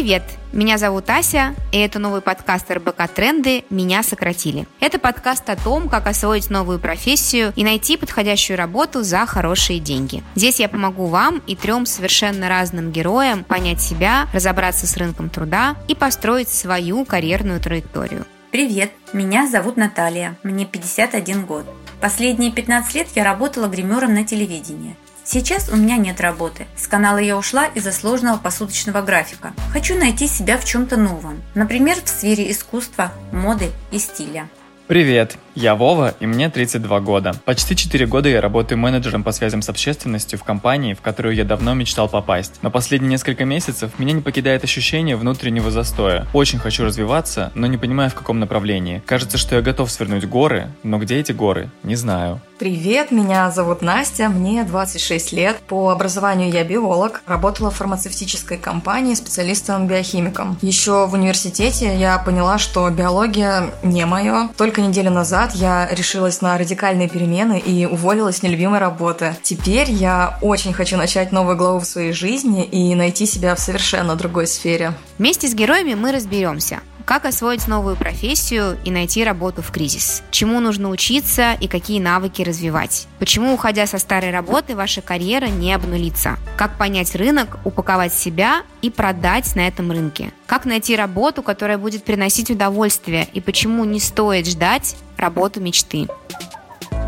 [0.00, 0.22] Привет!
[0.54, 3.64] Меня зовут Ася, и это новый подкаст РБК «Тренды.
[3.68, 4.66] Меня сократили».
[4.80, 10.22] Это подкаст о том, как освоить новую профессию и найти подходящую работу за хорошие деньги.
[10.34, 15.76] Здесь я помогу вам и трем совершенно разным героям понять себя, разобраться с рынком труда
[15.86, 18.24] и построить свою карьерную траекторию.
[18.50, 21.66] Привет, меня зовут Наталья, мне 51 год.
[22.00, 24.96] Последние 15 лет я работала гримером на телевидении.
[25.32, 26.66] Сейчас у меня нет работы.
[26.76, 29.52] С канала я ушла из-за сложного посуточного графика.
[29.72, 31.40] Хочу найти себя в чем-то новом.
[31.54, 34.48] Например, в сфере искусства, моды и стиля.
[34.88, 37.32] Привет, я Вова, и мне 32 года.
[37.44, 41.44] Почти 4 года я работаю менеджером по связям с общественностью в компании, в которую я
[41.44, 42.58] давно мечтал попасть.
[42.62, 46.26] Но последние несколько месяцев меня не покидает ощущение внутреннего застоя.
[46.32, 49.00] Очень хочу развиваться, но не понимаю в каком направлении.
[49.06, 52.40] Кажется, что я готов свернуть горы, но где эти горы, не знаю.
[52.60, 55.56] Привет, меня зовут Настя, мне 26 лет.
[55.66, 60.58] По образованию я биолог, работала в фармацевтической компании специалистом-биохимиком.
[60.60, 64.50] Еще в университете я поняла, что биология не мое.
[64.58, 69.34] Только неделю назад я решилась на радикальные перемены и уволилась с нелюбимой работы.
[69.42, 74.16] Теперь я очень хочу начать новую главу в своей жизни и найти себя в совершенно
[74.16, 74.92] другой сфере.
[75.16, 76.80] Вместе с героями мы разберемся,
[77.10, 80.22] как освоить новую профессию и найти работу в кризис?
[80.30, 83.08] Чему нужно учиться и какие навыки развивать?
[83.18, 86.38] Почему, уходя со старой работы, ваша карьера не обнулится?
[86.56, 90.30] Как понять рынок, упаковать себя и продать на этом рынке?
[90.46, 96.06] Как найти работу, которая будет приносить удовольствие и почему не стоит ждать работу мечты?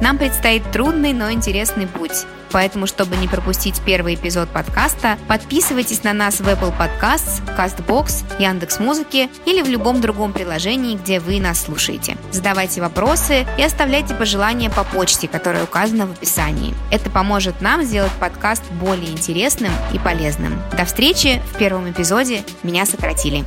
[0.00, 2.24] Нам предстоит трудный, но интересный путь.
[2.52, 9.30] Поэтому, чтобы не пропустить первый эпизод подкаста, подписывайтесь на нас в Apple Podcasts, CastBox, Яндекс.Музыки
[9.46, 12.16] или в любом другом приложении, где вы нас слушаете.
[12.32, 16.74] Задавайте вопросы и оставляйте пожелания по почте, которая указана в описании.
[16.90, 20.60] Это поможет нам сделать подкаст более интересным и полезным.
[20.76, 23.44] До встречи в первом эпизоде «Меня сократили».